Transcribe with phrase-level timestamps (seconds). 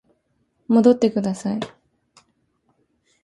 [0.67, 1.59] 戻ってください